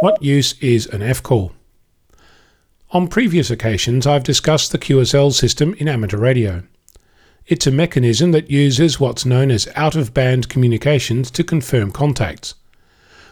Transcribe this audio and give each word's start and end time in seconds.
What 0.00 0.22
use 0.22 0.54
is 0.62 0.86
an 0.86 1.02
F 1.02 1.22
call? 1.22 1.52
On 2.90 3.06
previous 3.06 3.50
occasions, 3.50 4.06
I've 4.06 4.24
discussed 4.24 4.72
the 4.72 4.78
QSL 4.78 5.30
system 5.30 5.74
in 5.74 5.88
amateur 5.88 6.16
radio. 6.16 6.62
It's 7.46 7.66
a 7.66 7.70
mechanism 7.70 8.30
that 8.32 8.50
uses 8.50 8.98
what's 8.98 9.26
known 9.26 9.50
as 9.50 9.68
out 9.76 9.96
of 9.96 10.14
band 10.14 10.48
communications 10.48 11.30
to 11.32 11.44
confirm 11.44 11.92
contacts. 11.92 12.54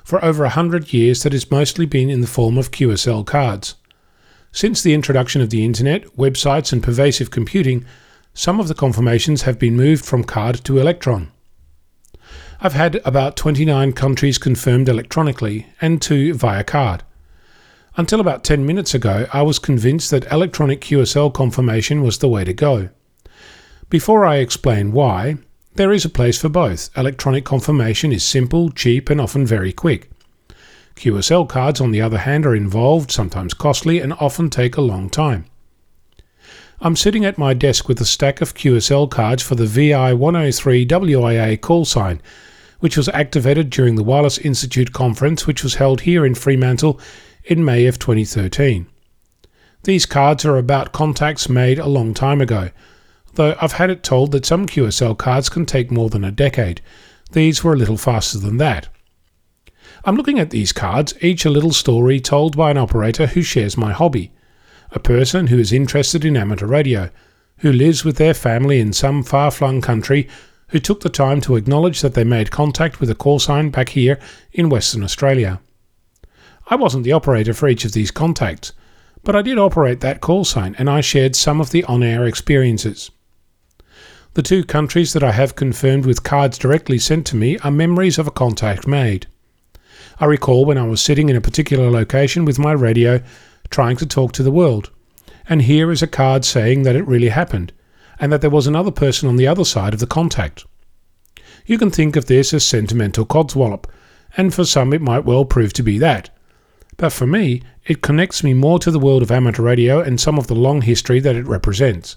For 0.05 0.23
over 0.23 0.45
a 0.45 0.51
hundred 0.51 0.93
years, 0.93 1.23
that 1.23 1.33
has 1.33 1.51
mostly 1.51 1.87
been 1.87 2.11
in 2.11 2.21
the 2.21 2.27
form 2.27 2.59
of 2.59 2.71
QSL 2.71 3.25
cards. 3.25 3.77
Since 4.53 4.83
the 4.83 4.93
introduction 4.93 5.41
of 5.41 5.49
the 5.49 5.65
internet, 5.65 6.05
websites, 6.19 6.71
and 6.71 6.83
pervasive 6.83 7.31
computing, 7.31 7.87
some 8.35 8.61
of 8.61 8.69
the 8.69 8.75
confirmations 8.75 9.43
have 9.43 9.59
been 9.59 9.75
moved 9.75 10.05
from 10.05 10.23
card 10.23 10.63
to 10.65 10.79
electron. 10.79 11.33
I've 12.61 12.73
had 12.73 13.01
about 13.05 13.37
29 13.37 13.93
countries 13.93 14.37
confirmed 14.37 14.89
electronically 14.89 15.69
and 15.81 16.03
two 16.03 16.35
via 16.35 16.65
card. 16.65 17.05
Until 17.97 18.19
about 18.19 18.43
10 18.43 18.67
minutes 18.67 18.95
ago, 18.95 19.29
I 19.33 19.43
was 19.43 19.61
convinced 19.61 20.11
that 20.11 20.31
electronic 20.33 20.81
QSL 20.81 21.33
confirmation 21.33 22.03
was 22.03 22.19
the 22.19 22.29
way 22.29 22.43
to 22.43 22.53
go. 22.53 22.89
Before 23.91 24.27
I 24.27 24.37
explain 24.37 24.91
why, 24.91 25.37
there 25.77 25.93
is 25.93 26.05
a 26.05 26.11
place 26.11 26.41
for 26.41 26.49
both. 26.49 26.91
Electronic 26.97 27.45
confirmation 27.45 28.11
is 28.13 28.25
simple, 28.25 28.71
cheap, 28.71 29.09
and 29.09 29.21
often 29.21 29.47
very 29.47 29.73
quick. 29.73 30.11
QSL 30.97 31.49
cards, 31.49 31.81
on 31.81 31.93
the 31.93 32.01
other 32.01 32.19
hand, 32.19 32.45
are 32.45 32.57
involved, 32.57 33.13
sometimes 33.13 33.55
costly, 33.55 34.01
and 34.01 34.13
often 34.15 34.51
take 34.51 34.77
a 34.77 34.81
long 34.81 35.09
time. 35.09 35.45
I'm 36.81 36.95
sitting 36.95 37.25
at 37.25 37.39
my 37.39 37.55
desk 37.55 37.89
with 37.89 38.01
a 38.01 38.05
stack 38.05 38.41
of 38.41 38.55
QSL 38.55 39.11
cards 39.11 39.43
for 39.43 39.57
the 39.57 39.67
VI 39.67 40.13
103 40.13 40.87
WIA 40.87 41.61
call 41.61 41.85
sign, 41.85 42.23
which 42.79 42.97
was 42.97 43.09
activated 43.09 43.69
during 43.69 43.97
the 43.97 44.05
Wireless 44.05 44.39
Institute 44.39 44.93
conference, 44.93 45.45
which 45.45 45.65
was 45.65 45.75
held 45.75 46.03
here 46.03 46.25
in 46.25 46.37
Fremantle 46.37 47.01
in 47.43 47.65
May 47.65 47.87
of 47.87 47.99
2013. 47.99 48.87
These 49.83 50.07
cards 50.07 50.45
are 50.45 50.57
about 50.57 50.93
contacts 50.93 51.49
made 51.49 51.81
a 51.81 51.87
long 51.89 52.15
time 52.15 52.41
ago, 52.41 52.71
though 53.35 53.57
I've 53.61 53.73
had 53.73 53.91
it 53.91 54.05
told 54.05 54.31
that 54.31 54.47
some 54.47 54.67
QSL 54.67 55.19
cards 55.19 55.49
can 55.49 55.67
take 55.67 55.91
more 55.91 56.11
than 56.11 56.23
a 56.23 56.31
decade. 56.31 56.81
These 57.33 57.65
were 57.65 57.73
a 57.73 57.77
little 57.77 57.97
faster 57.97 58.39
than 58.39 58.59
that. 58.59 58.87
I'm 60.05 60.15
looking 60.15 60.39
at 60.39 60.51
these 60.51 60.73
cards, 60.73 61.13
each 61.21 61.45
a 61.45 61.51
little 61.51 61.73
story 61.73 62.21
told 62.21 62.57
by 62.57 62.71
an 62.71 62.79
operator 62.79 63.27
who 63.27 63.43
shares 63.43 63.77
my 63.77 63.91
hobby, 63.91 64.31
a 64.91 64.99
person 64.99 65.49
who 65.49 65.59
is 65.59 65.73
interested 65.73 66.25
in 66.25 66.37
amateur 66.37 66.67
radio, 66.67 67.11
who 67.59 67.73
lives 67.73 68.05
with 68.05 68.17
their 68.17 68.35
family 68.35 68.81
in 68.81 68.93
some 68.93 69.23
far 69.23 69.51
flung 69.51 69.81
country 69.81 70.29
who 70.69 70.79
took 70.79 71.01
the 71.01 71.09
time 71.09 71.41
to 71.41 71.57
acknowledge 71.57 72.01
that 72.01 72.15
they 72.15 72.25
made 72.25 72.51
contact 72.51 73.01
with 73.01 73.11
a 73.11 73.15
call 73.15 73.39
sign 73.39 73.71
back 73.71 73.91
here 73.91 74.19
in 74.53 74.69
Western 74.69 75.03
Australia. 75.03 75.61
I 76.69 76.77
wasn't 76.77 77.05
the 77.05 77.13
operator 77.13 77.55
for 77.55 77.69
each 77.69 77.85
of 77.85 77.93
these 77.93 78.11
contacts, 78.11 78.73
but 79.25 79.35
I 79.35 79.43
did 79.43 79.59
operate 79.59 80.01
that 80.01 80.21
call 80.21 80.45
sign 80.45 80.77
and 80.79 80.89
I 80.89 81.01
shared 81.01 81.35
some 81.35 81.61
of 81.61 81.71
the 81.71 81.85
on 81.85 82.03
air 82.03 82.27
experiences. 82.27 83.11
The 84.35 84.43
two 84.43 84.63
countries 84.63 85.15
that 85.15 85.25
I 85.25 85.33
have 85.33 85.57
confirmed 85.57 86.07
with 86.07 86.23
cards 86.23 86.59
directly 86.59 86.99
sent 86.99 87.27
to 87.29 87.37
me 87.37 87.59
are 87.59 87.71
memories 87.71 88.19
of 88.19 88.27
a 88.27 88.31
contact 88.31 88.87
made. 88.87 89.27
I 90.21 90.27
recall 90.27 90.65
when 90.65 90.79
I 90.79 90.87
was 90.87 91.01
sitting 91.01 91.29
in 91.29 91.37
a 91.37 91.41
particular 91.41 91.91
location 91.91 92.45
with 92.45 92.59
my 92.59 92.73
radio 92.73 93.23
trying 93.71 93.97
to 93.97 94.07
talk 94.07 94.33
to 94.33 94.43
the 94.43 94.51
world, 94.51 94.91
and 95.49 95.63
here 95.63 95.91
is 95.91 96.03
a 96.03 96.07
card 96.07 96.45
saying 96.45 96.83
that 96.83 96.97
it 96.97 97.07
really 97.07 97.29
happened, 97.29 97.73
and 98.21 98.33
that 98.33 98.41
there 98.41 98.51
was 98.51 98.67
another 98.67 98.91
person 98.91 99.29
on 99.29 99.37
the 99.37 99.47
other 99.47 99.65
side 99.65 99.95
of 99.95 100.01
the 100.01 100.07
contact. 100.07 100.65
You 101.67 101.79
can 101.79 101.91
think 101.91 102.17
of 102.17 102.27
this 102.27 102.55
as 102.55 102.65
sentimental 102.65 103.27
codswallop, 103.27 103.85
and 104.37 104.55
for 104.55 104.65
some 104.65 104.93
it 104.93 105.03
might 105.03 105.25
well 105.25 105.45
prove 105.45 105.73
to 105.75 105.83
be 105.83 105.99
that. 105.99 106.31
But 106.97 107.13
for 107.13 107.27
me, 107.27 107.63
it 107.87 108.03
connects 108.03 108.43
me 108.43 108.55
more 108.55 108.79
to 108.81 108.91
the 108.91 108.99
world 108.99 109.23
of 109.23 109.31
amateur 109.31 109.63
radio 109.63 110.01
and 110.01 110.21
some 110.21 110.39
of 110.39 110.47
the 110.47 110.55
long 110.55 110.83
history 110.83 111.21
that 111.21 111.37
it 111.37 111.47
represents. 111.47 112.17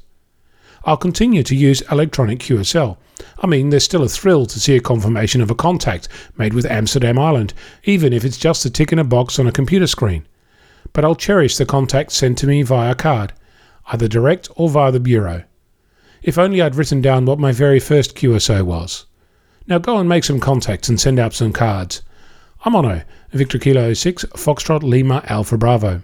I'll 0.84 0.98
continue 0.98 1.44
to 1.44 1.56
use 1.56 1.84
electronic 1.92 2.40
QSL. 2.40 2.98
I 3.40 3.46
mean, 3.46 3.70
there's 3.70 3.84
still 3.84 4.04
a 4.04 4.10
thrill 4.10 4.48
to 4.48 4.60
see 4.60 4.76
a 4.76 4.82
confirmation 4.82 5.42
of 5.42 5.52
a 5.52 5.56
contact 5.56 6.08
made 6.38 6.56
with 6.56 6.66
Amsterdam 6.66 7.20
Island, 7.20 7.54
even 7.84 8.14
if 8.14 8.26
it's 8.26 8.38
just 8.38 8.66
a 8.66 8.70
tick 8.70 8.92
in 8.92 8.98
a 8.98 9.04
box 9.04 9.38
on 9.38 9.46
a 9.46 9.52
computer 9.52 9.86
screen. 9.86 10.26
But 10.94 11.04
I'll 11.04 11.16
cherish 11.16 11.58
the 11.58 11.66
contact 11.66 12.12
sent 12.12 12.38
to 12.40 12.48
me 12.48 12.64
via 12.64 12.96
card, 12.96 13.34
either 13.92 14.08
direct 14.08 14.50
or 14.56 14.70
via 14.70 14.92
the 14.92 15.00
Bureau. 15.00 15.44
If 16.22 16.38
only 16.38 16.62
I'd 16.62 16.76
written 16.76 17.02
down 17.02 17.26
what 17.26 17.40
my 17.40 17.52
very 17.52 17.80
first 17.80 18.16
QSO 18.16 18.64
was. 18.64 19.06
Now 19.68 19.80
go 19.80 19.98
and 19.98 20.08
make 20.08 20.24
some 20.24 20.40
contacts 20.40 20.88
and 20.88 21.00
send 21.02 21.20
out 21.20 21.34
some 21.34 21.52
cards. 21.52 22.02
I'm 22.64 22.74
Onno, 22.74 23.04
Victor 23.32 23.58
Kilo 23.58 23.94
6, 23.94 24.24
Foxtrot 24.36 24.84
Lima 24.84 25.24
Alpha 25.28 25.58
Bravo. 25.58 26.00